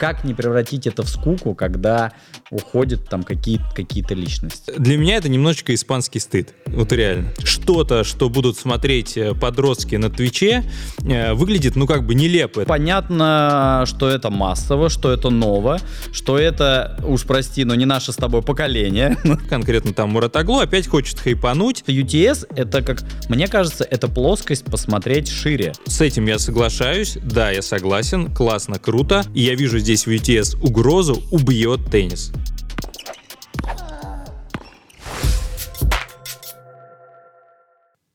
[0.00, 2.12] как не превратить это в скуку, когда
[2.50, 4.72] уходят там какие- какие-то личности?
[4.78, 6.54] Для меня это немножечко испанский стыд.
[6.66, 7.28] Вот реально.
[7.44, 10.64] Что-то, что будут смотреть э, подростки на Твиче,
[11.04, 12.64] э, выглядит, ну, как бы нелепо.
[12.64, 15.78] Понятно, что это массово, что это ново,
[16.12, 19.18] что это, уж прости, но не наше с тобой поколение.
[19.50, 21.84] Конкретно там Муратаглу опять хочет хайпануть.
[21.86, 25.74] UTS это как, мне кажется, это плоскость посмотреть шире.
[25.84, 27.18] С этим я соглашаюсь.
[27.22, 28.34] Да, я согласен.
[28.34, 29.24] Классно, круто.
[29.34, 32.32] И я вижу здесь в UTS угрозу убьет теннис.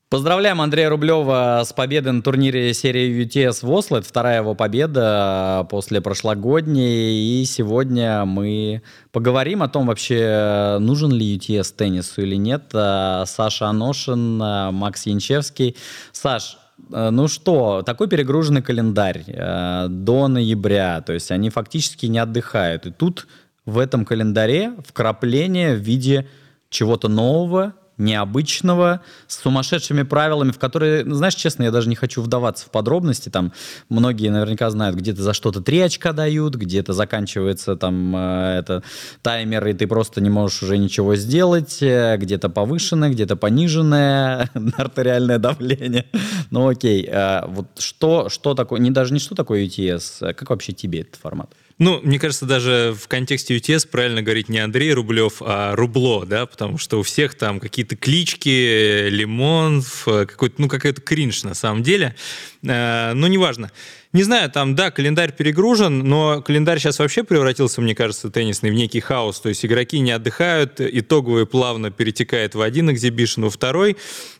[0.08, 3.98] Поздравляем Андрея Рублева с победой на турнире серии UTS в Осло.
[3.98, 7.42] Это вторая его победа после прошлогодней.
[7.42, 8.80] И сегодня мы
[9.12, 12.70] поговорим о том вообще, нужен ли UTS теннису или нет.
[12.72, 15.76] Саша Аношин, Макс Янчевский.
[16.12, 16.56] Саш,
[16.88, 22.86] ну что, такой перегруженный календарь э, до ноября, то есть они фактически не отдыхают.
[22.86, 23.26] И тут
[23.64, 26.28] в этом календаре вкрапление в виде
[26.68, 32.22] чего-то нового, необычного, с сумасшедшими правилами, в которые, ну, знаешь, честно, я даже не хочу
[32.22, 33.52] вдаваться в подробности, там
[33.88, 38.82] многие наверняка знают, где-то за что-то 3 очка дают, где-то заканчивается там э, это
[39.22, 45.38] таймер, и ты просто не можешь уже ничего сделать, э, где-то повышенное, где-то пониженное артериальное
[45.38, 46.06] давление.
[46.50, 50.72] Ну окей, э, вот что, что такое, не даже не что такое UTS, как вообще
[50.72, 51.50] тебе этот формат?
[51.78, 56.46] Ну, мне кажется, даже в контексте UTS правильно говорить не Андрей Рублев, а Рубло, да,
[56.46, 62.16] потому что у всех там какие-то клички, Лимонов, какой-то, ну, какой-то кринж на самом деле.
[62.62, 63.70] Э, ну, неважно.
[64.14, 68.74] Не знаю, там, да, календарь перегружен, но календарь сейчас вообще превратился, мне кажется, теннисный в
[68.74, 69.40] некий хаос.
[69.40, 73.98] То есть игроки не отдыхают, итоговый плавно перетекает в один экзибишн, во второй.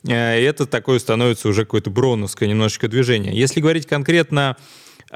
[0.09, 3.39] Э, и это такое становится уже какое-то броновское немножечко движение.
[3.39, 4.57] Если говорить конкретно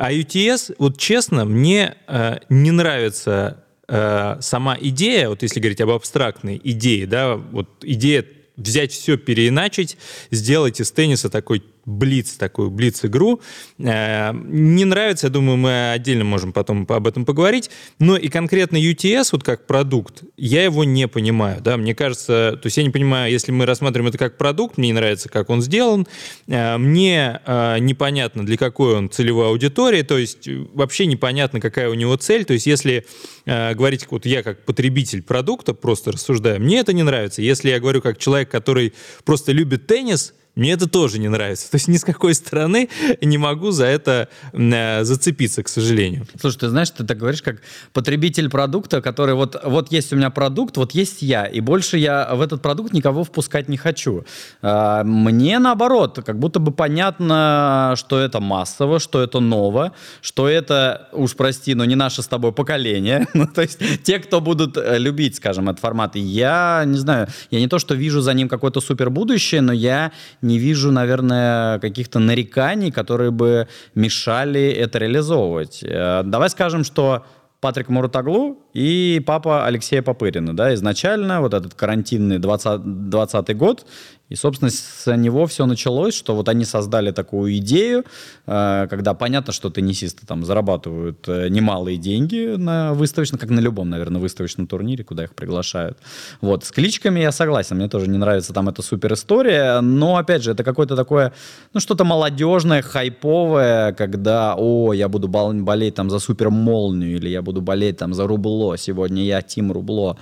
[0.01, 5.91] а UTS, вот честно, мне э, не нравится э, сама идея, вот если говорить об
[5.91, 8.25] абстрактной идее, да, вот идея
[8.57, 9.99] взять все, переиначить,
[10.31, 13.41] сделать из тенниса такой блиц, такую блиц-игру.
[13.79, 17.71] Э, не нравится, я думаю, мы отдельно можем потом об этом поговорить.
[17.99, 21.61] Но и конкретно UTS, вот как продукт, я его не понимаю.
[21.61, 21.77] Да?
[21.77, 24.95] Мне кажется, то есть я не понимаю, если мы рассматриваем это как продукт, мне не
[24.95, 26.07] нравится, как он сделан,
[26.47, 31.95] э, мне э, непонятно, для какой он целевой аудитории, то есть вообще непонятно, какая у
[31.95, 32.45] него цель.
[32.45, 33.07] То есть если
[33.47, 37.43] говорить, вот я как потребитель продукта просто рассуждаю, мне это не нравится.
[37.43, 38.93] Если я говорю как человек, который
[39.25, 41.71] просто любит теннис, мне это тоже не нравится.
[41.71, 42.89] То есть ни с какой стороны
[43.21, 46.27] не могу за это э, зацепиться, к сожалению.
[46.41, 47.63] Слушай, ты знаешь, ты так говоришь, как
[47.93, 52.35] потребитель продукта, который вот, вот есть у меня продукт, вот есть я, и больше я
[52.35, 54.25] в этот продукт никого впускать не хочу.
[54.61, 61.09] А, мне наоборот, как будто бы понятно, что это массово, что это ново, что это,
[61.13, 63.27] уж прости, но не наше с тобой поколение.
[63.35, 66.17] ну, то есть те, кто будут э, любить, скажем, этот формат.
[66.17, 70.13] Я, не знаю, я не то, что вижу за ним какое-то супер будущее, но я
[70.43, 75.83] не вижу, наверное, каких-то нареканий, которые бы мешали это реализовывать.
[75.83, 77.25] Э, давай скажем, что
[77.61, 80.57] Патрик Мурутаглу и папа Алексея Попырина.
[80.57, 83.87] Да, изначально вот этот карантинный 20, 20 год,
[84.31, 88.05] и, собственно, с него все началось, что вот они создали такую идею,
[88.47, 93.91] э, когда понятно, что теннисисты там зарабатывают э, немалые деньги на выставочном, как на любом,
[93.91, 95.99] наверное, выставочном турнире, куда их приглашают.
[96.41, 100.45] Вот, с кличками я согласен, мне тоже не нравится там эта супер история, но, опять
[100.45, 101.33] же, это какое-то такое,
[101.75, 107.43] ну, что-то молодежное, хайповое, когда, о, я буду болеть там за супер молнию, или я
[107.43, 110.17] буду болеть там за рубло, сегодня я Тим Рубло.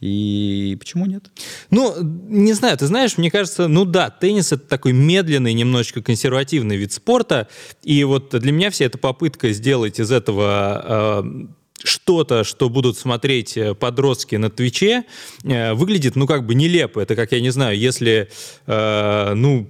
[0.00, 1.30] И почему нет?
[1.70, 6.76] Ну, не знаю, ты знаешь, мне кажется, ну да, теннис это такой медленный, немножечко консервативный
[6.76, 7.48] вид спорта.
[7.82, 11.46] И вот для меня вся эта попытка сделать из этого э,
[11.84, 15.04] что-то, что будут смотреть э, подростки на Твиче,
[15.44, 17.00] э, выглядит, ну, как бы нелепо.
[17.00, 18.30] Это как, я не знаю, если,
[18.66, 19.68] э, ну,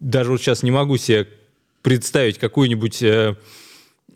[0.00, 1.28] даже вот сейчас не могу себе
[1.80, 3.02] представить какую-нибудь...
[3.02, 3.36] Э,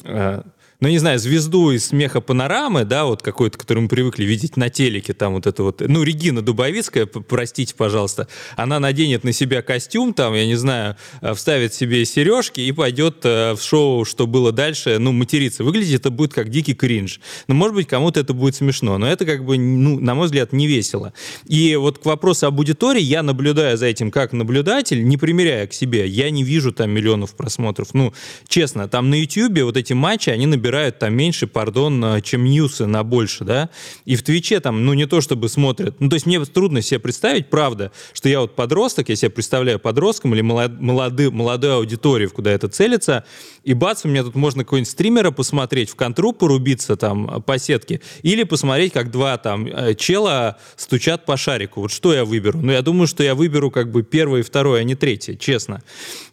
[0.04, 0.42] э,
[0.80, 4.68] ну, не знаю, звезду из смеха панорамы, да, вот какой-то, которую мы привыкли видеть на
[4.68, 10.12] телеке, там вот это вот, ну, Регина Дубовицкая, простите, пожалуйста, она наденет на себя костюм,
[10.12, 14.52] там, я не знаю, э, вставит себе сережки и пойдет э, в шоу, что было
[14.52, 15.64] дальше, ну, материться.
[15.64, 17.20] Выглядит это будет как дикий кринж.
[17.48, 20.52] Ну, может быть, кому-то это будет смешно, но это как бы, ну, на мой взгляд,
[20.52, 21.14] не весело.
[21.46, 25.72] И вот к вопросу об аудитории, я наблюдаю за этим как наблюдатель, не примеряя к
[25.72, 27.94] себе, я не вижу там миллионов просмотров.
[27.94, 28.12] Ну,
[28.46, 32.86] честно, там на YouTube вот эти матчи, они набирают набирают там меньше, пардон, чем ньюсы
[32.86, 33.70] на больше, да,
[34.04, 36.98] и в Твиче там, ну, не то чтобы смотрят, ну, то есть мне трудно себе
[36.98, 42.30] представить, правда, что я вот подросток, я себе представляю подростком или молод, молоды, молодой аудиторию,
[42.30, 43.24] куда это целится,
[43.62, 48.00] и бац, у меня тут можно какого-нибудь стримера посмотреть, в контру порубиться там по сетке,
[48.22, 51.82] или посмотреть, как два там э, чела стучат по шарику.
[51.82, 52.60] Вот что я выберу?
[52.60, 55.82] Ну, я думаю, что я выберу как бы первое и второе, а не третье, честно.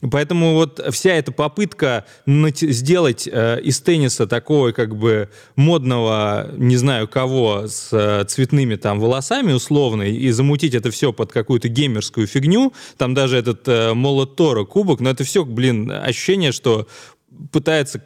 [0.02, 7.08] Поэтому вот вся эта попытка сделать э, из тенниса такого как бы модного, не знаю
[7.08, 12.74] кого, с э, цветными там волосами условно, и замутить это все под какую-то геймерскую фигню,
[12.98, 16.88] там даже этот э, Молот Тора кубок, но это все, блин, ощущение, что
[17.52, 18.02] пытается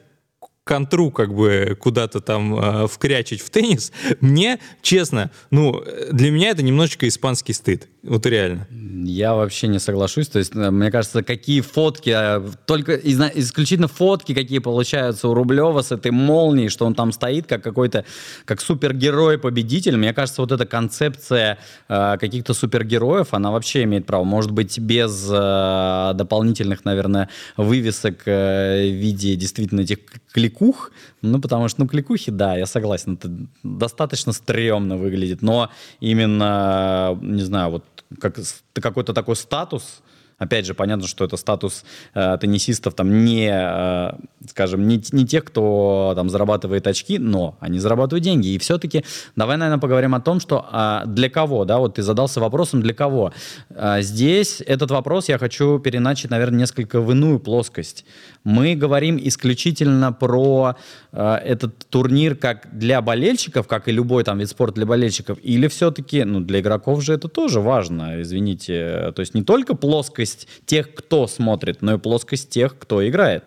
[0.67, 3.91] контру как бы куда-то там э, вкрячить в теннис,
[4.21, 7.87] мне, честно, ну, для меня это немножечко испанский стыд.
[8.07, 8.67] Вот реально.
[9.05, 10.29] Я вообще не соглашусь.
[10.29, 15.81] То есть, э, мне кажется, какие фотки, а, только исключительно фотки, какие получаются у Рублева
[15.81, 18.05] с этой молнией, что он там стоит как какой-то,
[18.45, 19.97] как супергерой-победитель.
[19.97, 21.57] Мне кажется, вот эта концепция
[21.89, 24.23] э, каких-то супергероев, она вообще имеет право.
[24.23, 27.27] Может быть, без э, дополнительных, наверное,
[27.57, 29.97] вывесок э, в виде действительно этих
[30.31, 30.91] кликух.
[31.21, 33.29] Ну, потому что, ну, кликухи, да, я согласен, это
[33.63, 35.41] достаточно стрёмно выглядит.
[35.41, 35.69] Но
[35.99, 37.83] именно, не знаю, вот
[38.19, 38.37] как,
[38.73, 40.01] какой-то такой статус,
[40.37, 44.11] опять же, понятно, что это статус э, теннисистов там не, э,
[44.49, 48.49] скажем, не, не тех, кто там зарабатывает очки, но они зарабатывают деньги.
[48.49, 49.03] И все-таки
[49.35, 52.93] давай, наверное, поговорим о том, что э, для кого, да, вот ты задался вопросом, для
[52.93, 53.33] кого.
[53.69, 58.05] Э, здесь этот вопрос я хочу переначить, наверное, несколько в иную плоскость.
[58.43, 60.75] Мы говорим исключительно про
[61.11, 65.67] э, этот турнир как для болельщиков, как и любой там вид спорта для болельщиков, или
[65.67, 69.11] все-таки, ну, для игроков же это тоже важно, извините.
[69.15, 70.26] То есть не только плоскость
[70.65, 73.43] тех, кто смотрит, но и плоскость тех, кто играет.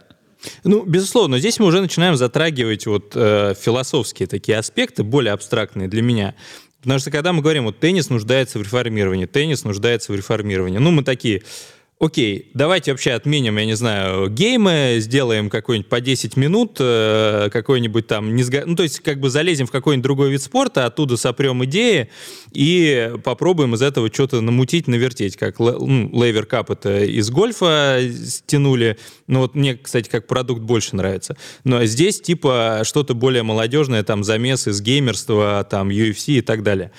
[0.64, 6.02] Ну, безусловно, здесь мы уже начинаем затрагивать вот э, философские такие аспекты, более абстрактные для
[6.02, 6.34] меня.
[6.82, 10.90] Потому что когда мы говорим, вот теннис нуждается в реформировании, теннис нуждается в реформировании, ну,
[10.90, 11.42] мы такие,
[12.00, 18.06] окей, давайте вообще отменим, я не знаю, геймы, сделаем какой-нибудь по 10 минут, э, какой-нибудь
[18.06, 18.62] там, не сго...
[18.64, 22.08] ну, то есть как бы залезем в какой-нибудь другой вид спорта, оттуда сопрем идеи
[22.52, 28.96] и попробуем из этого что-то намутить, навертеть, как ну, Лейвер Кап это из гольфа стянули,
[29.26, 34.24] ну вот мне, кстати, как продукт больше нравится, но здесь типа что-то более молодежное, там
[34.24, 36.92] замес из геймерства, там UFC и так далее.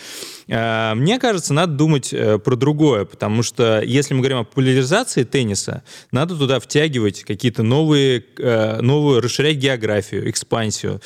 [0.47, 4.90] Э, мне кажется, надо думать э, про другое, потому что если мы говорим о популяризации
[5.31, 11.01] тенниса, надо туда втягивать какие-то новые, э, новую, расширять географию, экспансию,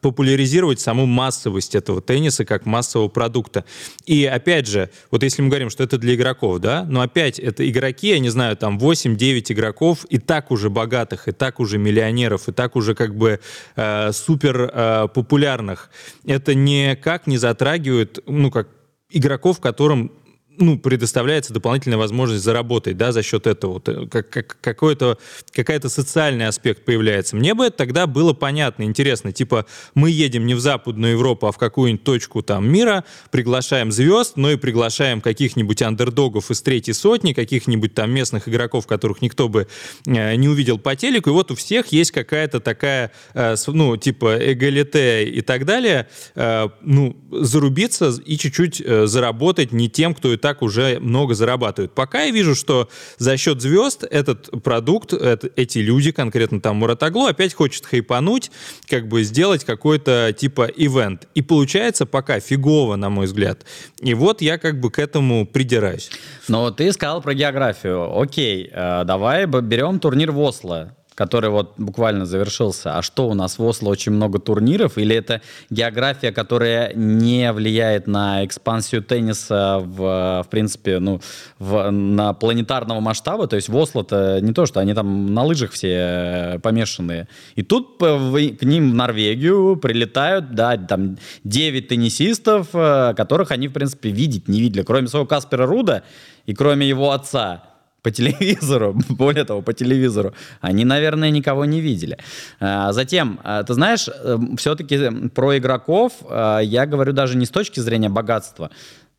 [0.00, 3.64] популяризировать саму массовость этого тенниса как массового продукта.
[4.06, 7.68] И опять же, вот если мы говорим, что это для игроков, да, но опять это
[7.68, 12.48] игроки, я не знаю, там 8-9 игроков, и так уже богатых, и так уже миллионеров,
[12.48, 13.40] и так уже как бы
[13.76, 15.90] э, супер э, популярных.
[16.26, 18.68] Это никак не затрагивает, ну, как
[19.10, 20.12] игроков, которым
[20.60, 23.82] ну, предоставляется дополнительная возможность заработать, да, за счет этого.
[23.86, 25.18] Э, как, как, какой-то,
[25.52, 27.36] какая-то социальный аспект появляется.
[27.36, 29.32] Мне бы это тогда было понятно, интересно.
[29.32, 34.36] Типа, мы едем не в Западную Европу, а в какую-нибудь точку там мира, приглашаем звезд,
[34.36, 39.66] но и приглашаем каких-нибудь андердогов из третьей сотни, каких-нибудь там местных игроков, которых никто бы
[40.06, 41.30] э, не увидел по телеку.
[41.30, 46.06] И вот у всех есть какая-то такая, э, ну, типа, эгалите и так далее.
[46.34, 51.34] Э, ну, зарубиться и чуть-чуть э, заработать не тем, кто и так так уже много
[51.34, 51.94] зарабатывают.
[51.94, 52.88] Пока я вижу, что
[53.18, 58.50] за счет звезд этот продукт, это, эти люди, конкретно там Муратаглу, опять хочет хайпануть,
[58.88, 61.28] как бы сделать какой-то типа ивент.
[61.36, 63.64] И получается пока фигово, на мой взгляд.
[64.00, 66.10] И вот я как бы к этому придираюсь.
[66.48, 68.20] Но ты сказал про географию.
[68.20, 72.96] Окей, э, давай берем турнир в Осло который вот буквально завершился.
[72.96, 74.96] А что у нас в Осло очень много турниров?
[74.96, 81.20] Или это география, которая не влияет на экспансию тенниса в, в принципе, ну,
[81.58, 83.48] в, на планетарного масштаба?
[83.48, 87.28] То есть в Осло-то не то, что они там на лыжах все э, помешанные.
[87.54, 93.74] И тут к ним в Норвегию прилетают, да, там 9 теннисистов, э, которых они, в
[93.74, 94.84] принципе, видеть не видели.
[94.84, 96.02] Кроме своего Каспера Руда
[96.46, 97.69] и кроме его отца
[98.02, 102.18] по телевизору, более того, по телевизору, они, наверное, никого не видели.
[102.60, 107.50] А, затем, а, ты знаешь, эм, все-таки про игроков а, я говорю даже не с
[107.50, 108.70] точки зрения богатства,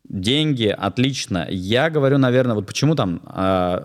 [0.04, 1.46] деньги, отлично.
[1.48, 3.22] Я говорю, наверное, вот почему там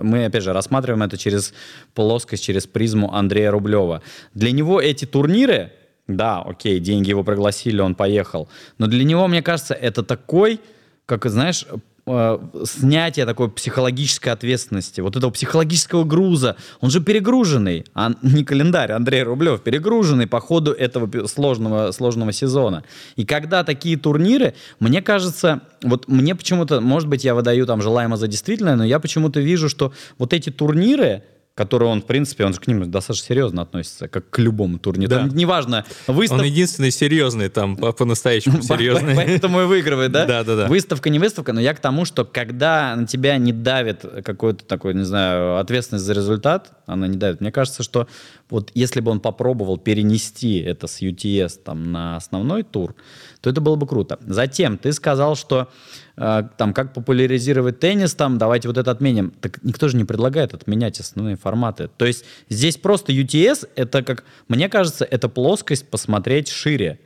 [0.01, 1.54] мы, опять же, рассматриваем это через
[1.94, 4.01] плоскость, через призму Андрея Рублева.
[4.34, 5.72] Для него эти турниры,
[6.08, 8.50] да, окей, деньги его пригласили, он поехал,
[8.80, 10.60] но для него, мне кажется, это такой,
[11.06, 11.66] как, знаешь,
[12.08, 16.56] э, снятие такой психологической ответственности, вот этого психологического груза.
[16.80, 22.84] Он же перегруженный, а не календарь, Андрей Рублев, перегруженный по ходу этого сложного, сложного сезона.
[23.16, 28.18] И когда такие турниры, мне кажется, вот мне почему-то, может быть, я выдаю там желаемо
[28.18, 31.24] за действительное, но я почему-то вижу, что вот эти турниры,
[31.58, 35.10] который он, в принципе, он же к ним достаточно серьезно относится, как к любому турниру.
[35.10, 35.18] Да.
[35.22, 36.38] Там, неважно, выстав...
[36.38, 39.16] Он единственный серьезный там, по-настоящему серьезный.
[39.16, 40.26] Поэтому и выигрывает, да?
[40.26, 40.68] Да, да, да.
[40.68, 44.94] Выставка, не выставка, но я к тому, что когда на тебя не давит какой-то такой,
[44.94, 47.42] не знаю, ответственность за результат, она не давит.
[47.42, 48.08] Мне кажется, что
[48.52, 52.94] вот если бы он попробовал перенести это с UTS там на основной тур,
[53.42, 54.20] то это было бы круто.
[54.28, 55.70] Затем ты сказал, что
[56.18, 59.32] там как популяризировать теннис, там давайте вот это отменим.
[59.40, 61.90] Так никто же не предлагает отменять основные форматы.
[61.96, 67.00] То есть здесь просто UTS, это как, мне кажется, это плоскость посмотреть шире.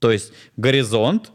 [0.00, 1.30] То есть горизонт,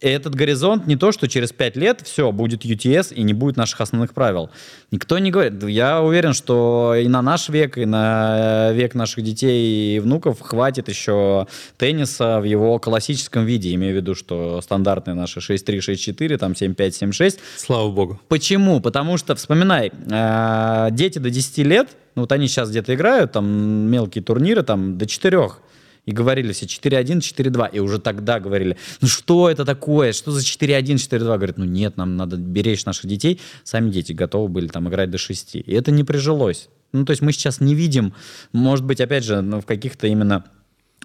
[0.00, 3.80] этот горизонт не то, что через 5 лет все, будет UTS и не будет наших
[3.80, 4.50] основных правил.
[4.90, 5.62] Никто не говорит.
[5.64, 10.88] Я уверен, что и на наш век, и на век наших детей и внуков хватит
[10.88, 13.74] еще тенниса в его классическом виде.
[13.74, 17.38] Имею в виду, что стандартные наши 6-3, 6-4, там 7-5, 7-6.
[17.56, 18.20] Слава богу.
[18.28, 18.80] Почему?
[18.80, 23.46] Потому что, вспоминай, э, дети до 10 лет, ну вот они сейчас где-то играют, там
[23.46, 25.38] мелкие турниры, там до 4
[26.08, 27.68] и говорили все 4-1, 4-2.
[27.74, 31.18] И уже тогда говорили, ну что это такое, что за 4-1, 4-2?
[31.18, 33.42] Говорят, ну нет, нам надо беречь наших детей.
[33.62, 35.56] Сами дети готовы были там играть до 6.
[35.56, 36.70] И это не прижилось.
[36.92, 38.14] Ну, то есть мы сейчас не видим,
[38.52, 40.46] может быть, опять же, ну, в каких-то именно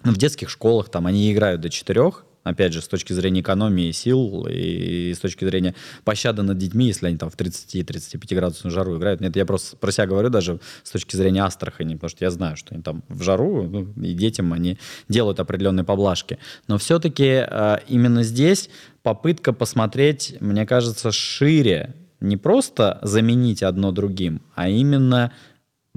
[0.02, 2.12] в детских школах там они играют до 4,
[2.44, 5.74] опять же, с точки зрения экономии сил и с точки зрения
[6.04, 9.20] пощады над детьми, если они там в 30-35 градусную жару играют.
[9.20, 12.56] Нет, я просто про себя говорю даже с точки зрения Астрахани, потому что я знаю,
[12.56, 16.38] что они там в жару, ну, и детям они делают определенные поблажки.
[16.68, 18.68] Но все-таки э, именно здесь
[19.02, 25.32] попытка посмотреть, мне кажется, шире, не просто заменить одно другим, а именно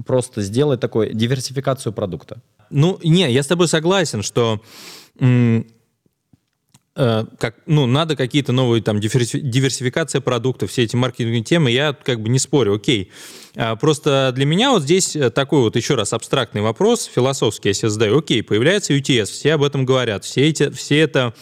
[0.04, 2.40] просто сделать такую диверсификацию продукта.
[2.70, 4.62] Ну, не, я с тобой согласен, что
[6.98, 12.28] как, ну, надо какие-то новые там диверсификация продуктов, все эти маркетинговые темы, я как бы
[12.28, 13.12] не спорю, окей.
[13.54, 17.90] А, просто для меня вот здесь такой вот еще раз абстрактный вопрос, философский, я себе
[17.90, 18.18] задаю.
[18.18, 21.34] Окей, появляется UTS, все об этом говорят, все, эти, все это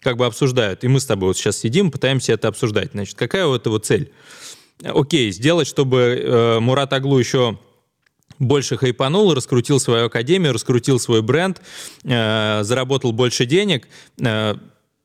[0.00, 2.90] как бы обсуждают, и мы с тобой вот сейчас сидим, пытаемся это обсуждать.
[2.92, 4.12] Значит, какая у этого цель?
[4.82, 7.58] Окей, сделать, чтобы э, Мурат Аглу еще
[8.38, 11.60] больше хайпанул, раскрутил свою академию, раскрутил свой бренд,
[12.04, 13.86] э, заработал больше денег.
[14.18, 14.54] Э,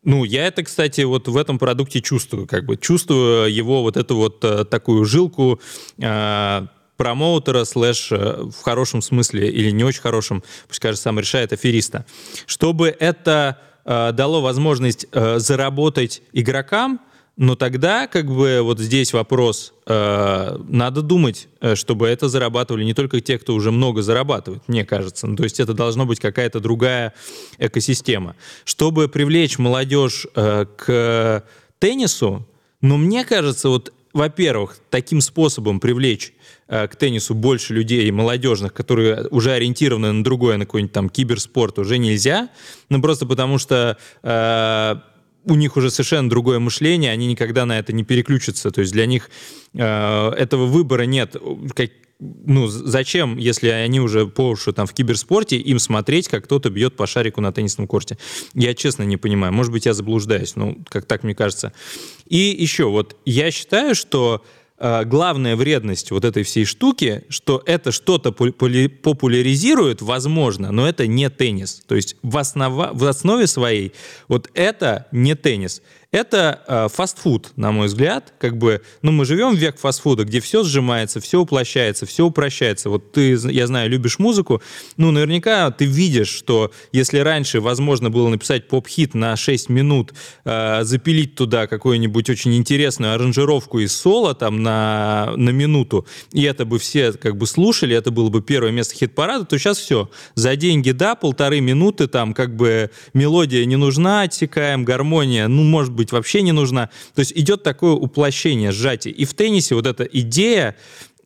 [0.05, 4.15] ну, я это, кстати, вот в этом продукте чувствую, как бы чувствую его вот эту
[4.15, 5.59] вот э, такую жилку
[5.97, 11.53] э, промоутера слэш э, в хорошем смысле или не очень хорошем, пусть кажется, сам решает,
[11.53, 12.05] афериста.
[12.45, 17.01] Чтобы это э, дало возможность э, заработать игрокам,
[17.37, 22.93] но тогда, как бы, вот здесь вопрос, э, надо думать, э, чтобы это зарабатывали не
[22.93, 25.27] только те, кто уже много зарабатывает, мне кажется.
[25.27, 27.13] Ну, то есть это должна быть какая-то другая
[27.57, 28.37] экосистема.
[28.63, 31.43] Чтобы привлечь молодежь э, к
[31.79, 32.47] теннису,
[32.79, 36.31] но мне кажется, вот, во-первых, таким способом привлечь
[36.69, 41.79] э, к теннису больше людей молодежных, которые уже ориентированы на другое, на какой-нибудь там киберспорт,
[41.79, 42.47] уже нельзя.
[42.87, 44.95] Ну, просто потому что э,
[45.45, 48.71] у них уже совершенно другое мышление, они никогда на это не переключатся.
[48.71, 49.29] То есть для них
[49.73, 51.35] э, этого выбора нет.
[51.75, 56.69] Как, ну, зачем, если они уже по уши там в киберспорте, им смотреть, как кто-то
[56.69, 58.17] бьет по шарику на теннисном корте?
[58.53, 59.53] Я честно не понимаю.
[59.53, 61.73] Может быть, я заблуждаюсь, но как так мне кажется.
[62.25, 64.43] И еще, вот я считаю, что
[64.77, 71.81] главная вредность вот этой всей штуки, что это что-то популяризирует, возможно, но это не теннис.
[71.87, 73.93] То есть в, основа, в основе своей
[74.27, 75.81] вот это не теннис.
[76.15, 78.33] Это э, фастфуд, на мой взгляд.
[78.39, 82.89] Как бы, ну, мы живем в век фастфуда, где все сжимается, все уплощается, все упрощается.
[82.89, 84.61] Вот ты, я знаю, любишь музыку.
[84.95, 90.13] Ну, наверняка ты видишь, что если раньше возможно было написать поп-хит на 6 минут,
[90.45, 96.63] э, запилить туда какую-нибудь очень интересную аранжировку из соло там на, на минуту, и это
[96.63, 100.09] бы все как бы слушали, это было бы первое место хит-парада, то сейчас все.
[100.35, 105.91] За деньги, да, полторы минуты, там как бы мелодия не нужна, отсекаем, гармония, ну, может
[105.91, 106.89] быть, быть вообще не нужна.
[107.13, 109.13] То есть идет такое уплощение, сжатие.
[109.13, 110.75] И в теннисе вот эта идея,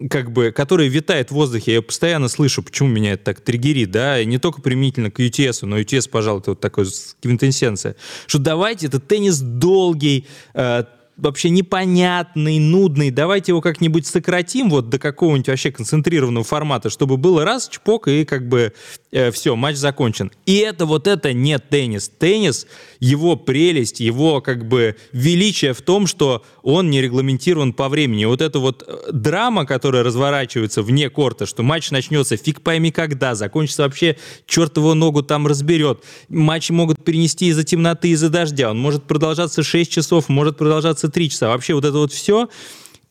[0.09, 4.19] как бы, которая витает в воздухе, я постоянно слышу, почему меня это так триггерит, да,
[4.19, 6.87] и не только применительно к UTS, но UTS, пожалуй, это вот такая
[7.21, 7.95] квинтэссенция,
[8.25, 10.83] что давайте, это теннис долгий, э,
[11.19, 17.43] вообще непонятный, нудный, давайте его как-нибудь сократим вот до какого-нибудь вообще концентрированного формата, чтобы было
[17.43, 18.73] раз, чпок, и как бы
[19.11, 20.31] э, все, матч закончен.
[20.45, 22.09] И это вот это не теннис.
[22.09, 22.67] Теннис,
[22.99, 28.25] его прелесть, его как бы величие в том, что он не регламентирован по времени.
[28.25, 33.35] Вот эта вот э, драма, которая разворачивается вне корта, что матч начнется фиг пойми когда,
[33.35, 36.03] закончится вообще черт его ногу там разберет.
[36.29, 38.71] Матчи могут перенести из-за темноты, из-за дождя.
[38.71, 41.49] Он может продолжаться 6 часов, может продолжаться 3 часа.
[41.49, 42.49] Вообще вот это вот все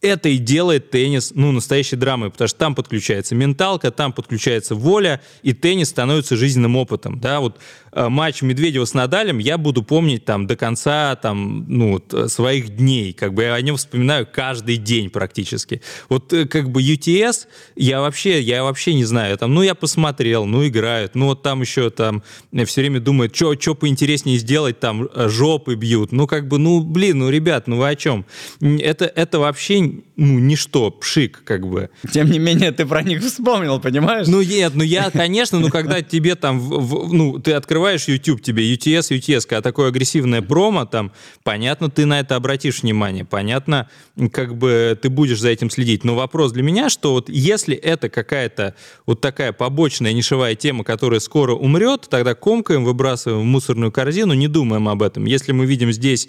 [0.00, 5.20] это и делает теннис, ну, настоящей драмой, потому что там подключается менталка, там подключается воля,
[5.42, 7.58] и теннис становится жизненным опытом, да, вот
[7.94, 13.12] матч Медведева с Надалем я буду помнить там до конца, там, ну, э, своих дней,
[13.12, 15.82] как бы я о нем вспоминаю каждый день практически.
[16.08, 20.46] Вот э, как бы UTS, я вообще, я вообще не знаю, там, ну, я посмотрел,
[20.46, 22.22] ну, играют, ну, вот там еще там
[22.66, 27.30] все время думают, что поинтереснее сделать, там, жопы бьют, ну, как бы, ну, блин, ну,
[27.30, 28.26] ребят, ну, вы о чем?
[28.60, 31.90] Это, это вообще ну, ничто, пшик, как бы.
[32.12, 34.26] Тем не менее, ты про них вспомнил, понимаешь?
[34.26, 38.42] Ну, нет, ну я, конечно, ну, когда тебе там, в, в, ну, ты открываешь YouTube,
[38.42, 43.88] тебе UTS, UTS, когда такое агрессивное промо, там, понятно, ты на это обратишь внимание, понятно,
[44.32, 46.04] как бы ты будешь за этим следить.
[46.04, 48.74] Но вопрос для меня, что вот если это какая-то
[49.06, 54.48] вот такая побочная нишевая тема, которая скоро умрет, тогда комкаем, выбрасываем в мусорную корзину, не
[54.48, 55.24] думаем об этом.
[55.24, 56.28] Если мы видим здесь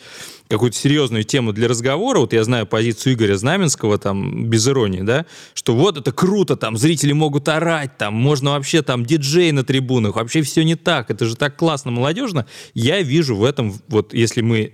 [0.50, 5.26] какую-то серьезную тему для разговора, вот я знаю позицию Игоря Знаменского, там, без иронии, да,
[5.54, 10.16] что вот это круто, там, зрители могут орать, там, можно вообще, там, диджей на трибунах,
[10.16, 12.46] вообще все не так, это же так классно, молодежно.
[12.74, 14.74] Я вижу в этом, вот, если мы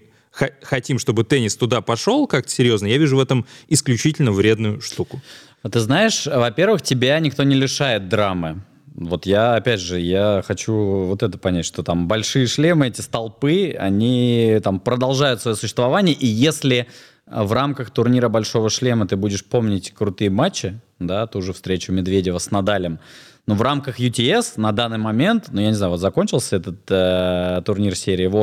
[0.62, 5.22] хотим, чтобы теннис туда пошел как-то серьезно, я вижу в этом исключительно вредную штуку.
[5.64, 8.62] А ты знаешь, во-первых, тебя никто не лишает драмы.
[8.96, 13.76] Вот я, опять же, я хочу вот это понять, что там большие шлемы, эти столпы,
[13.78, 16.88] они там продолжают свое существование, и если
[17.26, 22.38] в рамках турнира Большого Шлема ты будешь помнить крутые матчи, да, ту же встречу Медведева
[22.38, 23.00] с Надалем,
[23.48, 27.62] но в рамках UTS на данный момент, ну, я не знаю, вот закончился этот э,
[27.66, 28.36] турнир серии в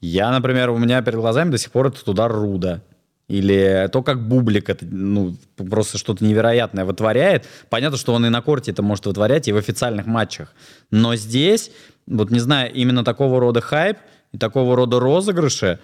[0.00, 2.82] я, например, у меня перед глазами до сих пор этот удар Руда.
[3.26, 7.46] Или то, как Бублик это, ну, просто что-то невероятное вытворяет.
[7.68, 10.54] Понятно, что он и на корте это может вытворять, и в официальных матчах.
[10.90, 11.70] Но здесь,
[12.06, 13.98] вот не знаю, именно такого рода хайп
[14.32, 15.78] и такого рода розыгрыши,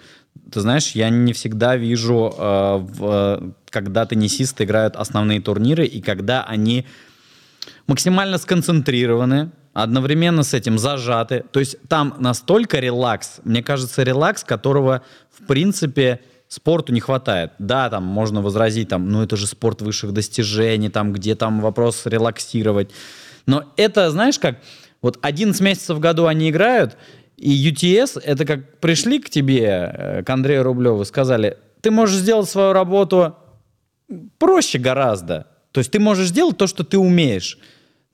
[0.50, 6.44] ты знаешь, я не всегда вижу, э, в, когда теннисисты играют основные турниры, и когда
[6.44, 6.86] они
[7.86, 11.44] максимально сконцентрированы, одновременно с этим зажаты.
[11.50, 17.52] То есть там настолько релакс, мне кажется, релакс, которого, в принципе, спорту не хватает.
[17.58, 22.06] Да, там можно возразить, там, ну это же спорт высших достижений, там, где там вопрос
[22.06, 22.90] релаксировать.
[23.46, 24.58] Но это, знаешь, как,
[25.02, 26.96] вот 11 месяцев в году они играют,
[27.36, 32.48] и UTS, это как пришли к тебе, э, к Андрею Рублеву, сказали, ты можешь сделать
[32.48, 33.36] свою работу
[34.38, 35.46] проще гораздо.
[35.74, 37.58] То есть ты можешь сделать то, что ты умеешь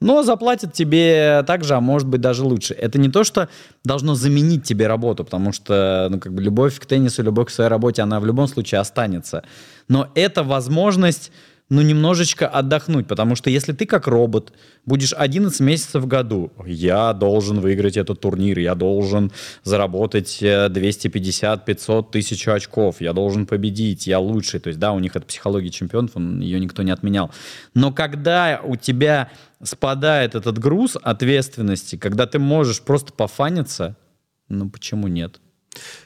[0.01, 2.73] но заплатят тебе так же, а может быть даже лучше.
[2.73, 3.47] Это не то, что
[3.85, 7.69] должно заменить тебе работу, потому что ну, как бы любовь к теннису, любовь к своей
[7.69, 9.43] работе, она в любом случае останется.
[9.87, 11.31] Но это возможность
[11.71, 14.51] ну, немножечко отдохнуть, потому что если ты как робот
[14.85, 19.31] будешь 11 месяцев в году, я должен выиграть этот турнир, я должен
[19.63, 24.59] заработать 250-500 э, тысяч очков, я должен победить, я лучший.
[24.59, 27.31] То есть, да, у них это психология чемпионов, он, ее никто не отменял.
[27.73, 29.29] Но когда у тебя
[29.63, 33.95] спадает этот груз ответственности, когда ты можешь просто пофаниться,
[34.49, 35.39] ну почему нет?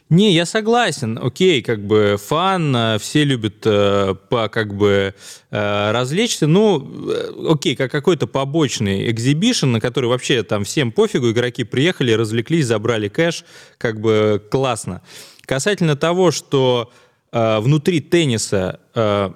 [0.10, 1.17] Не, я согласен.
[1.19, 5.15] Окей, как бы фан, э, все любят э, по как бы
[5.49, 6.45] э, развлечься.
[6.45, 12.12] Ну, э, окей, как какой-то побочный экзибишн, на который вообще там всем пофигу, игроки приехали,
[12.12, 13.45] развлеклись, забрали кэш,
[13.80, 15.01] как бы классно.
[15.41, 16.91] Касательно того, что
[17.32, 19.32] э, внутри тенниса э,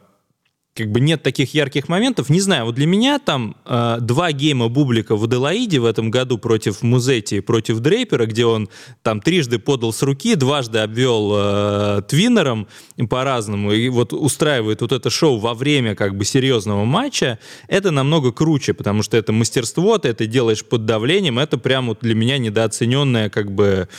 [0.75, 2.29] как бы нет таких ярких моментов.
[2.29, 6.37] Не знаю, вот для меня там э, два гейма Бублика в Аделаиде в этом году
[6.37, 8.69] против Музети и против Дрейпера, где он
[9.01, 12.67] там трижды подал с руки, дважды обвел э, твиннером
[13.09, 18.31] по-разному, и вот устраивает вот это шоу во время как бы серьезного матча, это намного
[18.31, 22.37] круче, потому что это мастерство, ты это делаешь под давлением, это прям вот для меня
[22.37, 23.89] недооцененная как бы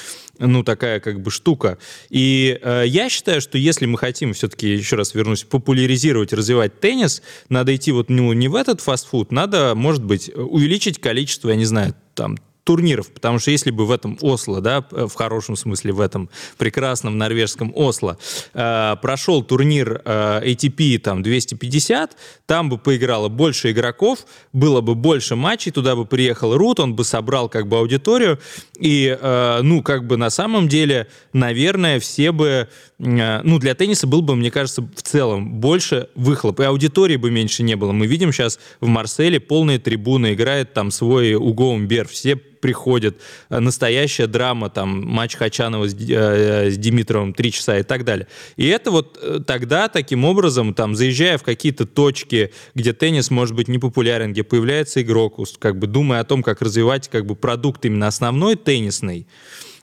[0.41, 1.79] ну, такая как бы штука.
[2.09, 7.23] И э, я считаю, что если мы хотим все-таки, еще раз вернусь, популяризировать, развивать теннис,
[7.49, 11.67] надо идти вот ну, не в этот фастфуд, надо, может быть, увеличить количество, я не
[11.67, 16.01] знаю, там, турниров, потому что если бы в этом Осло, да, в хорошем смысле в
[16.01, 18.19] этом прекрасном норвежском Осло,
[18.55, 25.37] э, прошел турнир э, ATP там 250, там бы поиграло больше игроков, было бы больше
[25.37, 28.39] матчей, туда бы приехал Рут, он бы собрал как бы аудиторию,
[28.79, 32.69] и, э, ну, как бы на самом деле, наверное, все бы,
[32.99, 37.31] э, ну, для тенниса был бы, мне кажется, в целом больше выхлоп, и аудитории бы
[37.31, 37.93] меньше не было.
[37.93, 43.17] Мы видим сейчас в Марселе полные трибуны, играет там свой Уго Умбер, все приходят,
[43.49, 48.27] э, настоящая драма, там, матч Хачанова с, э, с Димитровым три часа и так далее.
[48.57, 53.55] И это вот э, тогда, таким образом, там, заезжая в какие-то точки, где теннис может
[53.55, 57.85] быть непопулярен, где появляется игрок, как бы думая о том, как развивать как бы продукт
[57.85, 59.27] именно основной теннисный,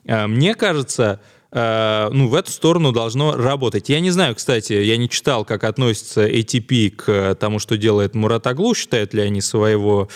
[0.04, 3.88] э, мне кажется, Э, ну, в эту сторону должно работать.
[3.88, 8.46] Я не знаю, кстати, я не читал, как относится ATP к тому, что делает Мурат
[8.46, 10.08] Аглу, считают ли они своего,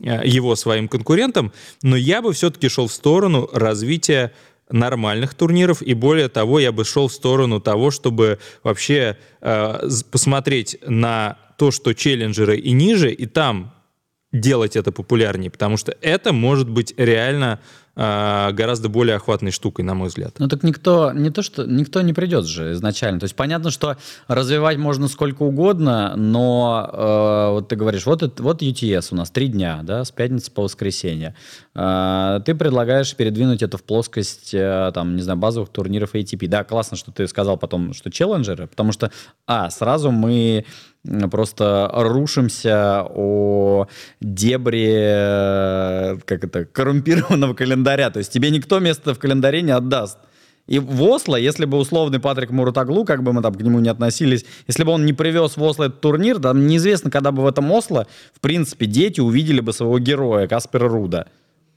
[0.00, 4.32] э, его своим конкурентом, но я бы все-таки шел в сторону развития
[4.70, 10.78] нормальных турниров, и более того, я бы шел в сторону того, чтобы вообще э, посмотреть
[10.86, 13.74] на то, что челленджеры и ниже, и там
[14.32, 19.94] делать это популярнее, потому что это может быть реально э, гораздо более охватной штукой, на
[19.94, 20.36] мой взгляд.
[20.38, 23.18] Ну так никто, не то что, никто не придет же изначально.
[23.18, 23.96] То есть понятно, что
[24.28, 29.30] развивать можно сколько угодно, но э, вот ты говоришь, вот, это, вот UTS у нас
[29.30, 31.34] три дня, да, с пятницы по воскресенье.
[31.74, 36.46] Э, ты предлагаешь передвинуть это в плоскость, э, там, не знаю, базовых турниров ATP.
[36.48, 39.10] Да, классно, что ты сказал потом, что челленджеры, потому что,
[39.46, 40.64] а, сразу мы
[41.30, 43.86] просто рушимся о
[44.20, 48.10] дебри э, как это, коррумпированного календаря.
[48.10, 50.18] То есть тебе никто место в календаре не отдаст.
[50.68, 53.88] И в Осло, если бы условный Патрик Мурутаглу, как бы мы там к нему не
[53.88, 57.46] относились, если бы он не привез в Осло этот турнир, там неизвестно, когда бы в
[57.46, 61.26] этом Осло, в принципе, дети увидели бы своего героя, Каспера Руда.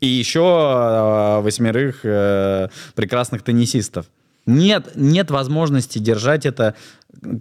[0.01, 4.07] И еще э, восьмерых э, прекрасных теннисистов.
[4.45, 6.75] Нет, нет возможности держать это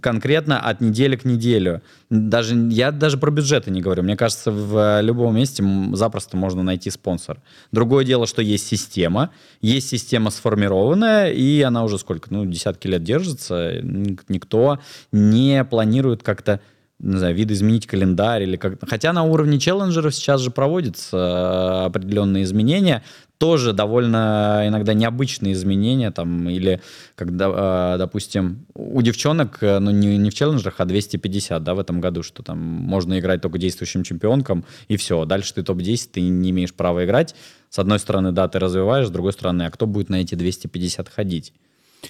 [0.01, 1.81] конкретно от недели к неделю.
[2.09, 4.03] Даже, я даже про бюджеты не говорю.
[4.03, 7.41] Мне кажется, в любом месте запросто можно найти спонсор.
[7.71, 9.31] Другое дело, что есть система.
[9.61, 12.31] Есть система сформированная, и она уже сколько?
[12.31, 13.79] Ну, десятки лет держится.
[13.81, 14.79] Никто
[15.11, 16.59] не планирует как-то
[16.99, 22.43] не знаю, видоизменить календарь или как Хотя на уровне челленджеров сейчас же проводятся э, определенные
[22.43, 23.03] изменения,
[23.41, 26.79] тоже довольно иногда необычные изменения, там, или
[27.15, 31.79] когда, э, допустим, у девчонок, э, ну, не, не в челленджерах, а 250, да, в
[31.79, 36.21] этом году, что там можно играть только действующим чемпионкам, и все, дальше ты топ-10, ты
[36.21, 37.33] не имеешь права играть.
[37.71, 41.09] С одной стороны, да, ты развиваешь, с другой стороны, а кто будет на эти 250
[41.09, 41.51] ходить?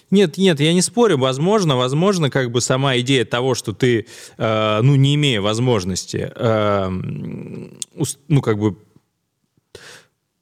[0.09, 1.17] Нет, нет, я не спорю.
[1.17, 4.05] Возможно, возможно, как бы сама идея того, что ты,
[4.37, 6.89] э, ну, не имея возможности, э,
[8.27, 8.75] ну, как бы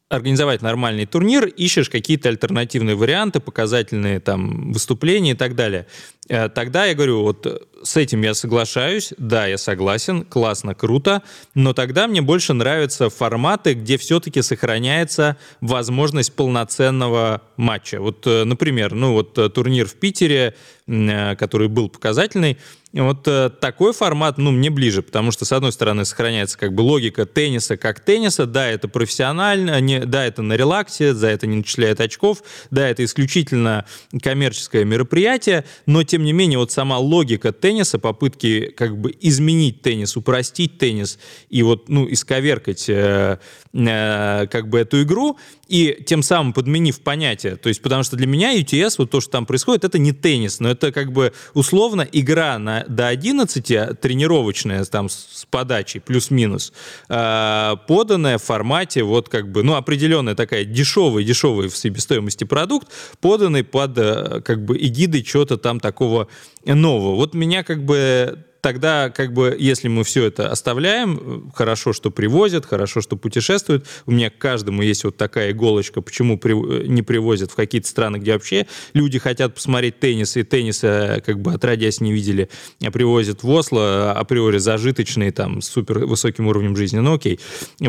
[0.09, 5.85] организовать нормальный турнир, ищешь какие-то альтернативные варианты, показательные там выступления и так далее.
[6.27, 11.21] Э, тогда я говорю, вот с этим я соглашаюсь, да, я согласен, классно, круто,
[11.53, 18.01] но тогда мне больше нравятся форматы, где все-таки сохраняется возможность полноценного матча.
[18.01, 20.55] Вот, э, например, ну вот э, турнир в Питере,
[20.87, 22.57] который был показательный,
[22.93, 26.81] вот э, такой формат, ну, мне ближе, потому что, с одной стороны, сохраняется как бы
[26.81, 31.57] логика тенниса как тенниса, да, это профессионально, не, да, это на релаксе, за это не
[31.57, 33.85] начисляют очков, да, это исключительно
[34.23, 40.17] коммерческое мероприятие, но, тем не менее, вот сама логика тенниса, попытки как бы изменить теннис,
[40.17, 43.37] упростить теннис и вот, ну, исковеркать э,
[43.71, 48.25] э, как бы эту игру, и тем самым подменив понятие, то есть, потому что для
[48.25, 52.07] меня UTS, вот то, что там происходит, это не теннис, но это как бы условно
[52.11, 56.73] игра на, до 11, тренировочная там с подачей, плюс-минус,
[57.09, 62.87] э, поданная в формате вот как бы, ну, определенная такая дешевый, дешевый в себестоимости продукт,
[63.21, 66.27] поданный под э, как бы эгидой чего-то там такого
[66.65, 67.15] нового.
[67.15, 72.65] Вот меня как бы тогда, как бы, если мы все это оставляем, хорошо, что привозят,
[72.65, 73.85] хорошо, что путешествуют.
[74.05, 76.53] У меня к каждому есть вот такая иголочка, почему при,
[76.87, 81.53] не привозят в какие-то страны, где вообще люди хотят посмотреть теннис, и тенниса как бы
[81.53, 82.49] отродясь не видели,
[82.83, 86.99] а привозят в Осло, априори зажиточные, там, с супер высоким уровнем жизни.
[86.99, 87.39] Ну, окей.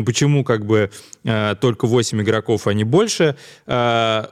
[0.05, 0.91] Почему как бы
[1.23, 3.35] э, только 8 игроков, а не больше?
[3.67, 4.25] Э,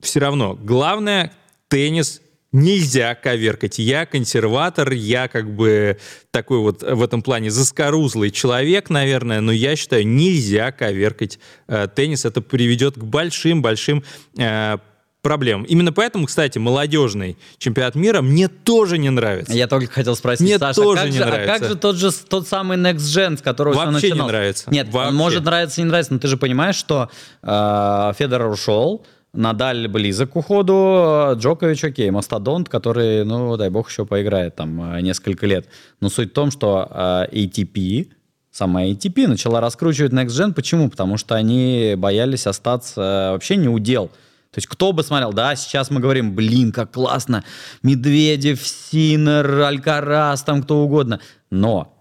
[0.00, 1.32] все равно, главное,
[1.68, 2.20] теннис
[2.54, 3.78] нельзя коверкать.
[3.78, 5.98] Я консерватор, я как бы
[6.30, 12.24] такой вот в этом плане заскорузлый человек, наверное, но я считаю, нельзя коверкать э, теннис.
[12.24, 14.04] Это приведет к большим-большим
[14.38, 14.78] э,
[15.20, 15.64] проблемам.
[15.64, 19.52] Именно поэтому, кстати, молодежный чемпионат мира мне тоже не нравится.
[19.52, 21.54] Я только хотел спросить, Мне Саша, тоже а как, не же, нравится.
[21.54, 24.70] а как же тот же тот самый Next Gen, с которого все Вообще не нравится.
[24.70, 25.08] Нет, Вообще.
[25.08, 27.10] он может нравиться, не нравится, но ты же понимаешь, что
[27.42, 34.06] э, Федоров ушел, Надаль близок к уходу, Джокович окей, Мастодонт, который, ну, дай бог, еще
[34.06, 35.66] поиграет там э, несколько лет.
[36.00, 38.10] Но суть в том, что э, ATP,
[38.52, 40.54] сама ATP начала раскручивать Next Gen.
[40.54, 40.88] Почему?
[40.88, 44.06] Потому что они боялись остаться э, вообще не удел.
[44.54, 47.42] То есть кто бы смотрел, да, сейчас мы говорим, блин, как классно,
[47.82, 51.18] Медведев, Синер, Алькарас, там кто угодно.
[51.50, 51.92] Но,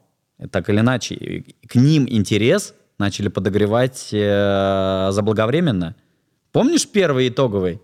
[0.51, 5.95] так или иначе, к ним интерес начали подогревать э, заблаговременно.
[6.53, 7.81] Помнишь первый итоговый?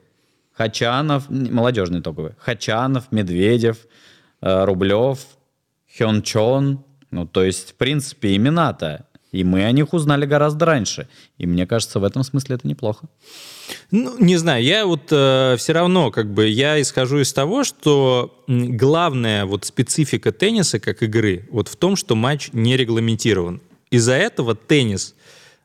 [0.54, 2.34] Хачанов, молодежный итоговый.
[2.38, 3.78] Хачанов, Медведев,
[4.42, 5.20] э, Рублев,
[5.98, 6.84] Хёнчон.
[7.10, 9.08] Ну, то есть, в принципе, имена-то.
[9.32, 11.08] И мы о них узнали гораздо раньше.
[11.40, 13.08] И мне кажется, в этом смысле это неплохо.
[13.90, 19.46] Ну, не знаю, я вот все равно, как бы, я исхожу из того, что главная
[19.46, 23.62] вот специфика тенниса как игры вот в том, что матч не регламентирован.
[23.90, 25.16] Из-за этого теннис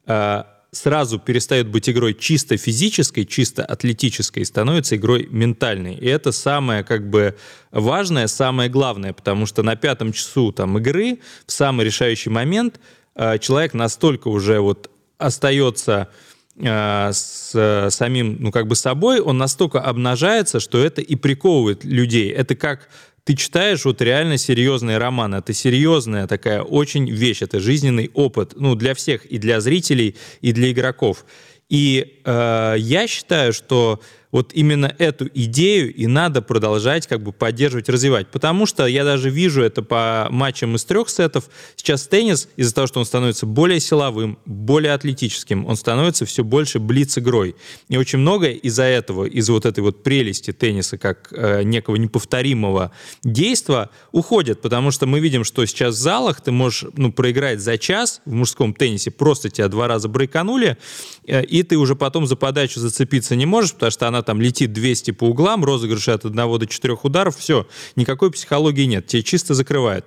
[0.07, 5.95] э, сразу перестает быть игрой чисто физической, чисто атлетической, и становится игрой ментальной.
[5.95, 7.37] И это самое как бы
[7.71, 12.81] важное, самое главное, потому что на пятом часу там игры, в самый решающий момент,
[13.15, 16.09] э, человек настолько уже вот остается
[16.57, 21.85] э, с э, самим, ну, как бы собой, он настолько обнажается, что это и приковывает
[21.85, 22.31] людей.
[22.31, 22.89] Это как
[23.25, 25.35] ты читаешь вот реально серьезный роман.
[25.35, 30.53] Это серьезная такая очень вещь, это жизненный опыт, ну, для всех, и для зрителей, и
[30.53, 31.25] для игроков.
[31.71, 34.01] И э, я считаю, что
[34.35, 38.27] вот именно эту идею и надо продолжать как бы поддерживать, развивать.
[38.33, 41.45] Потому что я даже вижу это по матчам из трех сетов.
[41.77, 46.81] Сейчас теннис, из-за того, что он становится более силовым, более атлетическим, он становится все больше
[46.81, 47.55] блиц-игрой.
[47.89, 52.91] И очень многое из-за этого, из вот этой вот прелести тенниса, как э, некого неповторимого
[53.23, 54.61] действия, уходит.
[54.61, 58.33] Потому что мы видим, что сейчас в залах ты можешь ну, проиграть за час в
[58.33, 60.77] мужском теннисе, просто тебя два раза брейканули,
[61.25, 64.73] э, и ты уже потом за подачу зацепиться не можешь, потому что она там летит
[64.73, 69.55] 200 по углам, розыгрыши от 1 до 4 ударов, все, никакой психологии нет, тебе чисто
[69.55, 70.07] закрывают.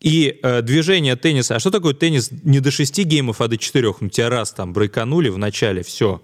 [0.00, 3.94] И э, движение тенниса, а что такое теннис не до 6 геймов, а до 4?
[4.00, 6.22] Ну, тебя раз там брейканули в начале, все,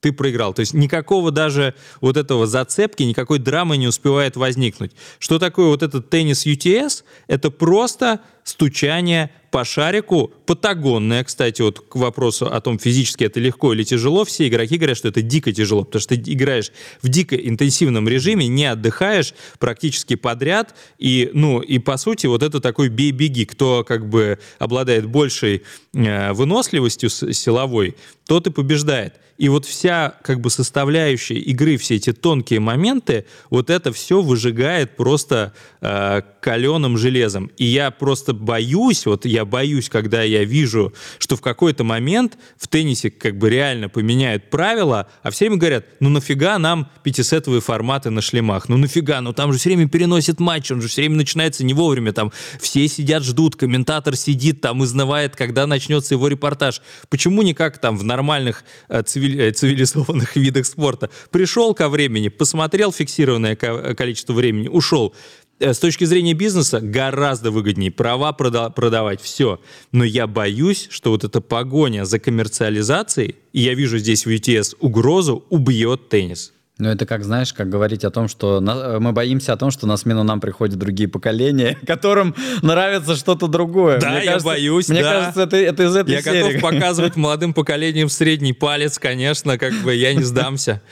[0.00, 0.54] ты проиграл.
[0.54, 4.92] То есть никакого даже вот этого зацепки, никакой драмы не успевает возникнуть.
[5.18, 7.04] Что такое вот этот теннис UTS?
[7.26, 13.72] Это просто стучание по шарику, патагонное, кстати, вот к вопросу о том, физически это легко
[13.72, 17.34] или тяжело, все игроки говорят, что это дико тяжело, потому что ты играешь в дико
[17.36, 23.46] интенсивном режиме, не отдыхаешь практически подряд, и, ну, и по сути вот это такой бей-беги,
[23.46, 25.62] кто как бы обладает большей
[25.94, 29.14] э, выносливостью силовой, тот и побеждает.
[29.38, 34.96] И вот вся как бы составляющая игры, все эти тонкие моменты, вот это все выжигает
[34.96, 37.50] просто э, каленым железом.
[37.58, 42.68] И я просто боюсь, вот я боюсь, когда я вижу, что в какой-то момент в
[42.68, 48.10] теннисе как бы реально поменяют правила, а все время говорят, ну нафига нам пятисетовые форматы
[48.10, 48.68] на шлемах?
[48.68, 49.20] Ну нафига?
[49.20, 52.32] Ну там же все время переносит матч, он же все время начинается не вовремя, там
[52.60, 56.82] все сидят, ждут, комментатор сидит, там изнывает, когда начнется его репортаж.
[57.08, 61.10] Почему не как там в нормальных э, цивили- э, цивилизованных видах спорта?
[61.30, 65.14] Пришел ко времени, посмотрел фиксированное ко- количество времени, ушел.
[65.58, 69.58] Э, С точки зрения бизнеса гораздо выгоднее права прода- продавать, все.
[69.92, 74.76] Но я боюсь, что вот эта погоня за коммерциализацией, и я вижу здесь в UTS
[74.80, 76.52] угрозу, убьет теннис.
[76.78, 79.86] Ну, это как, знаешь, как говорить о том, что на- мы боимся о том, что
[79.86, 83.98] на смену нам приходят другие поколения, которым нравится что-то другое.
[83.98, 85.12] Да, Мне я кажется- боюсь, Мне да.
[85.12, 86.52] кажется, это, это из этой Я серии.
[86.56, 90.82] готов показывать молодым поколениям средний палец, конечно, как бы я не сдамся.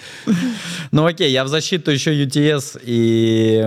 [0.90, 3.62] Ну окей, я в защиту еще UTS и,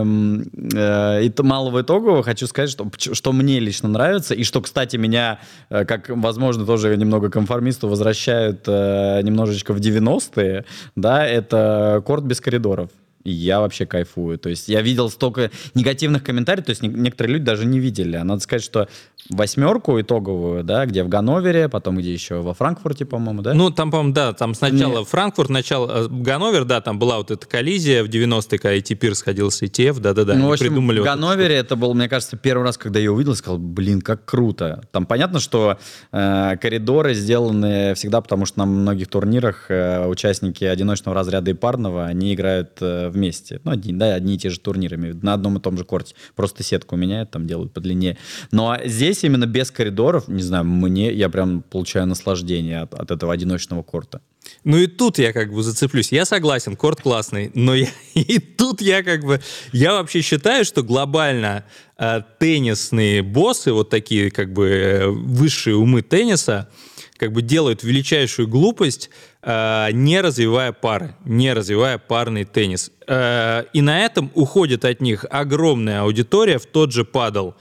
[0.73, 5.39] э, и малого итогового хочу сказать, что, что мне лично нравится, и что, кстати, меня,
[5.69, 12.39] э, как, возможно, тоже немного конформисту возвращают э, немножечко в 90-е, да, это корт без
[12.39, 12.89] коридоров.
[13.31, 14.37] Я вообще кайфую.
[14.37, 18.15] То есть я видел столько негативных комментариев, то есть не- некоторые люди даже не видели.
[18.15, 18.87] А надо сказать, что
[19.29, 23.53] восьмерку итоговую, да, где в Ганновере, потом где еще во Франкфурте, по-моему, да?
[23.53, 25.05] Ну, там, по-моему, да, там сначала Не.
[25.05, 29.15] Франкфурт, начало э, Ганновер, да, там была вот эта коллизия в 90-е, когда IT Пир
[29.15, 32.37] сходил с ETF, да-да-да, Ну, в общем, придумали в вот Ганновере это был, мне кажется,
[32.37, 34.83] первый раз, когда я увидел, сказал, блин, как круто.
[34.91, 35.77] Там понятно, что
[36.11, 42.05] э, коридоры сделаны всегда, потому что на многих турнирах э, участники одиночного разряда и парного,
[42.05, 43.59] они играют э, вместе.
[43.63, 46.15] Ну, одни, да, одни и те же турниры, на одном и том же корте.
[46.35, 48.17] Просто сетку меняют, там делают подлиннее.
[48.51, 53.33] Но здесь именно без коридоров, не знаю, мне, я прям получаю наслаждение от, от этого
[53.33, 54.21] одиночного корта.
[54.63, 56.11] Ну и тут я как бы зацеплюсь.
[56.11, 59.41] Я согласен, корт классный, но я, и тут я как бы...
[59.71, 61.65] Я вообще считаю, что глобально
[61.97, 66.69] э, теннисные боссы, вот такие как бы э, высшие умы тенниса,
[67.17, 69.09] как бы делают величайшую глупость,
[69.47, 72.91] не развивая пары, не развивая парный теннис.
[73.07, 77.55] Э, и на этом уходит от них огромная аудитория в тот же падал.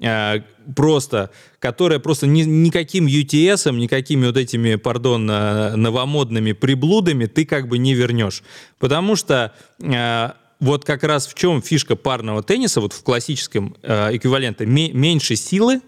[0.00, 0.40] Э,
[0.76, 7.68] просто, которая просто ни, никаким UTS, никакими вот этими, пардон, э, новомодными приблудами ты как
[7.68, 8.42] бы не вернешь.
[8.78, 14.16] Потому что э, вот как раз в чем фишка парного тенниса, вот в классическом э,
[14.16, 15.80] эквиваленте, меньше силы,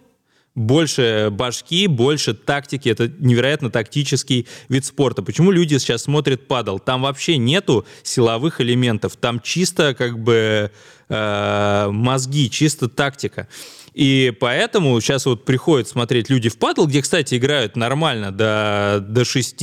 [0.55, 2.89] больше башки, больше тактики.
[2.89, 5.23] Это невероятно тактический вид спорта.
[5.23, 6.79] Почему люди сейчас смотрят падал?
[6.79, 9.17] Там вообще нету силовых элементов.
[9.17, 10.71] Там чисто как бы
[11.09, 13.49] э, мозги, чисто тактика.
[13.95, 19.25] И поэтому сейчас вот приходят смотреть люди в падл, где, кстати, играют нормально до, до
[19.25, 19.63] 6,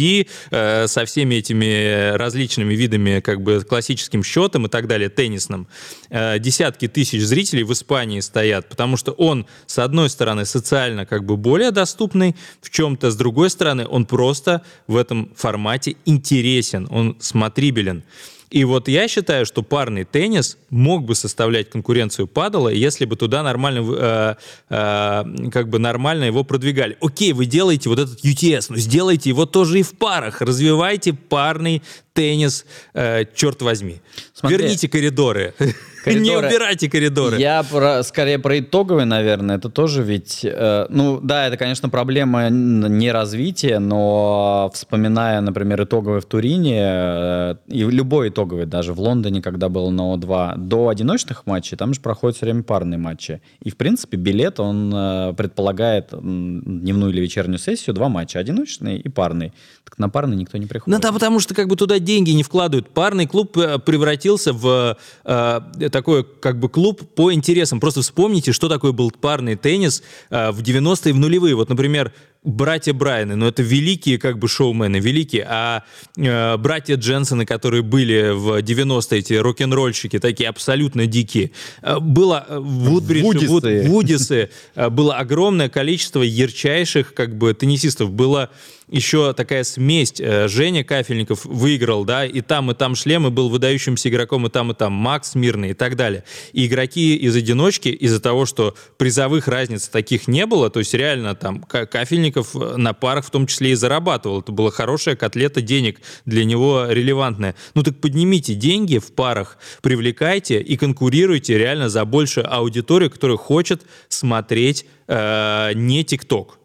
[0.51, 5.67] э, со всеми этими различными видами, как бы классическим счетом и так далее, теннисным.
[6.09, 11.25] Э, десятки тысяч зрителей в Испании стоят, потому что он, с одной стороны, социально как
[11.25, 17.17] бы более доступный в чем-то, с другой стороны, он просто в этом формате интересен, он
[17.19, 18.03] смотрибелен.
[18.51, 23.43] И вот я считаю, что парный теннис мог бы составлять конкуренцию падала, если бы туда
[23.43, 24.35] нормально, э,
[24.69, 26.97] э, как бы нормально его продвигали.
[26.99, 30.41] Окей, вы делаете вот этот UTS, но сделайте его тоже и в парах.
[30.41, 31.81] Развивайте парный
[32.13, 34.01] теннис, э, черт возьми.
[34.33, 34.57] Смотри.
[34.57, 35.53] Верните коридоры.
[36.03, 36.19] коридоры.
[36.19, 37.37] Не убирайте коридоры.
[37.39, 39.57] Я про, скорее про итоговый, наверное.
[39.57, 40.41] Это тоже ведь...
[40.43, 47.55] Э, ну, да, это, конечно, проблема не развития, но вспоминая, например, итоговый в Турине, э,
[47.67, 52.01] и любой итоговый, даже в Лондоне, когда был на О2, до одиночных матчей, там же
[52.01, 53.41] проходят все время парные матчи.
[53.61, 59.09] И, в принципе, билет, он э, предполагает дневную или вечернюю сессию, два матча, одиночный и
[59.09, 59.53] парный.
[59.85, 60.97] Так на парный никто не приходит.
[60.97, 62.89] Ну да, потому что как бы туда деньги не вкладывают.
[62.89, 65.59] Парный клуб э, превратился в э,
[65.91, 67.79] такой как бы клуб по интересам.
[67.79, 71.55] Просто вспомните, что такое был парный теннис э, в 90-е, в нулевые.
[71.55, 75.83] Вот, например, братья Брайаны, ну это великие как бы шоумены, великие, а
[76.17, 81.51] э, братья Дженсоны, которые были в 90-е, эти рок-н-ролльщики, такие абсолютно дикие,
[81.81, 88.11] э, было э, Вудбридж, Вудисы, Вуд, Вудисы э, было огромное количество ярчайших как бы теннисистов,
[88.11, 88.49] было
[88.91, 90.13] еще такая смесь.
[90.19, 94.49] Э, Женя Кафельников выиграл, да, и там, и там шлем, и был выдающимся игроком, и
[94.49, 96.25] там, и там Макс Мирный и так далее.
[96.51, 101.35] И игроки из одиночки, из-за того, что призовых разниц таких не было, то есть реально
[101.35, 104.41] там Кафельников э, на парах в том числе и зарабатывал.
[104.41, 107.55] Это была хорошая котлета денег для него релевантная.
[107.75, 113.83] Ну так поднимите деньги в парах, привлекайте и конкурируйте реально за большую аудиторию, которая хочет
[114.09, 116.59] смотреть э, не ТикТок.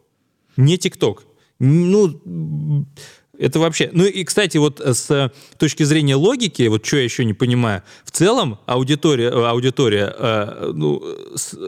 [0.57, 1.24] Не ТикТок
[1.59, 2.87] ну,
[3.38, 3.90] это вообще...
[3.92, 8.11] Ну и, кстати, вот с точки зрения логики, вот что я еще не понимаю, в
[8.11, 11.03] целом аудитория, аудитория э, ну,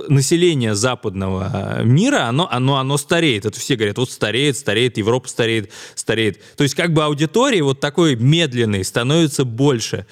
[0.08, 3.46] населения западного мира, оно, оно, оно стареет.
[3.46, 6.40] Это все говорят, вот стареет, стареет, Европа стареет, стареет.
[6.56, 10.06] То есть как бы аудитории вот такой медленной становится больше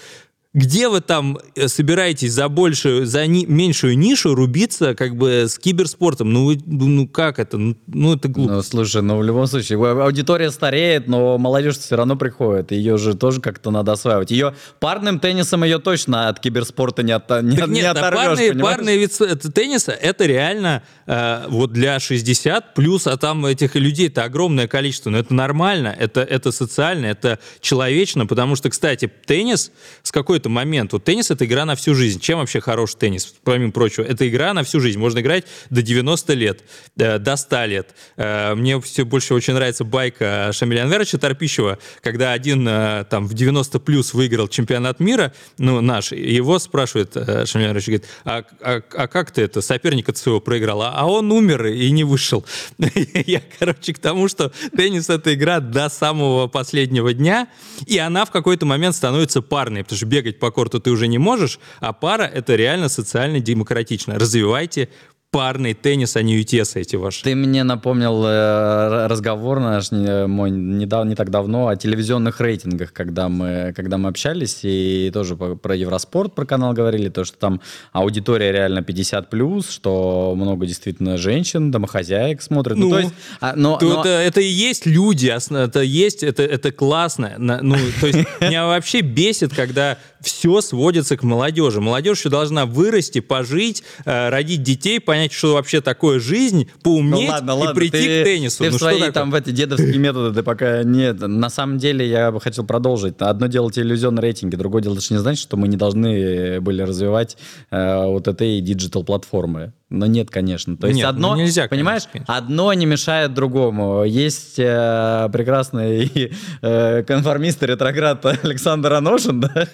[0.56, 5.58] где вы там э, собираетесь за большую, за ни, меньшую нишу рубиться как бы с
[5.58, 6.32] киберспортом?
[6.32, 7.58] Ну, ну, ну как это?
[7.58, 8.54] Ну, ну, это глупо.
[8.54, 12.72] Ну, слушай, ну в любом случае, аудитория стареет, но молодежь все равно приходит.
[12.72, 14.30] Ее же тоже как-то надо осваивать.
[14.30, 18.62] Ее парным теннисом ее точно от киберспорта не, от, не, так не нет, оторвешь, парный,
[18.62, 19.12] парный вид
[19.54, 25.10] тенниса, это реально э, вот для 60 плюс, а там этих людей это огромное количество.
[25.10, 29.70] Но это нормально, это, это социально, это человечно, потому что, кстати, теннис
[30.02, 30.92] с какой-то какой-то момент.
[30.92, 32.20] Вот теннис— это игра на всю жизнь.
[32.20, 34.04] Чем вообще хорош теннис, помимо прочего?
[34.04, 34.98] Это игра на всю жизнь.
[34.98, 36.64] Можно играть до 90 лет,
[36.98, 37.94] э, до 100 лет.
[38.16, 43.34] Э, мне все больше очень нравится байка Шамиля Анверовича Торпищева, когда один э, там в
[43.34, 49.06] 90 плюс выиграл чемпионат мира, ну, наш, его спрашивает Шамиль Анверович, говорит, а, а, а
[49.06, 50.82] как ты это, соперника своего проиграл?
[50.82, 52.44] А он умер и не вышел.
[53.26, 57.48] Я, короче, к тому, что теннис— это игра до самого последнего дня,
[57.86, 61.18] и она в какой-то момент становится парной, потому что бегать по корту ты уже не
[61.18, 64.18] можешь, а пара— это реально социально демократично.
[64.18, 64.88] Развивайте
[65.30, 67.22] парный теннис, а не UTS эти ваши.
[67.22, 72.92] Ты мне напомнил э, разговор наш не, мой недавно, не так давно о телевизионных рейтингах,
[72.92, 77.36] когда мы, когда мы общались, и тоже по, про Евроспорт, про канал говорили, то, что
[77.36, 77.60] там
[77.92, 82.78] аудитория реально 50+, плюс, что много действительно женщин, домохозяек смотрят.
[82.78, 86.22] Ну, Ну, то есть, а, но, То но- это, это и есть люди, это есть,
[86.22, 87.34] это, это классно.
[87.36, 91.80] Ну, то есть меня вообще бесит, когда все сводится к молодежи.
[91.80, 97.28] Молодежь еще должна вырасти, пожить, э, родить детей, понять, что вообще такое жизнь, Ну поуметь
[97.28, 98.58] ладно, и ладно, прийти ты, к теннису.
[98.58, 99.12] Ты ну в что свои такое?
[99.12, 101.20] там в эти дедовские методы ты пока нет.
[101.20, 103.14] На самом деле я бы хотел продолжить.
[103.20, 106.82] Одно дело телевизионные рейтинги, другое дело, это же не значит, что мы не должны были
[106.82, 107.36] развивать
[107.70, 109.72] э, вот этой digital платформы.
[109.88, 110.76] Но нет, конечно.
[110.76, 114.02] То есть Нет, одно, ну нельзя, понимаешь, конечно, одно не мешает другому.
[114.02, 119.68] Есть э, прекрасный э, конформист и ретроград Александр Аношин, да?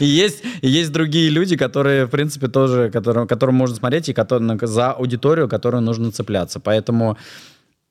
[0.00, 4.14] и есть и есть другие люди, которые, в принципе, тоже, которым, которым можно смотреть и
[4.14, 6.58] которые, за аудиторию, которую нужно цепляться.
[6.58, 7.18] Поэтому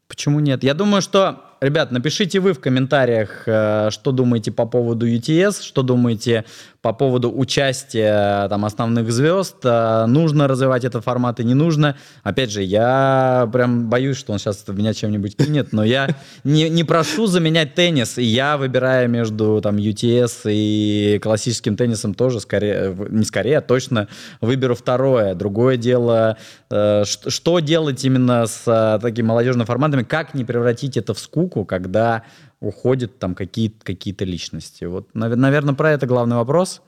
[0.08, 0.64] Почему нет?
[0.64, 5.82] Я думаю, что, ребят, напишите вы в комментариях, э, что думаете по поводу UTS, что
[5.82, 6.46] думаете
[6.82, 9.58] по поводу участия э, там основных звезд.
[9.64, 11.98] Э, Нужно развивать этот формат и не нужно.
[12.24, 16.84] Опять же, я прям боюсь, что он сейчас меня чем-нибудь кинет, но я не, не
[16.84, 18.18] прошу заменять теннис.
[18.18, 24.08] И я выбираю между там UTS и классическим теннисом тоже скорее, не скорее, а точно
[24.42, 25.36] выберу второе.
[25.36, 26.38] Другое дело,
[26.70, 32.24] что делать именно с такими молодежными форматами, как не превратить это в скуку, когда
[32.60, 34.86] уходят там какие- какие-то личности.
[34.86, 36.82] Вот, наверное, про это главный вопрос.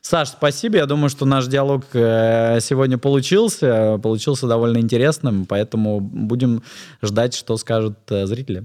[0.00, 0.76] Саш, спасибо.
[0.76, 6.62] Я думаю, что наш диалог э, сегодня получился, получился довольно интересным, поэтому будем
[7.02, 8.64] ждать, что скажут э, зрители.